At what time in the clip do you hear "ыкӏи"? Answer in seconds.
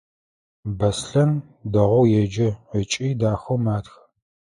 2.79-3.07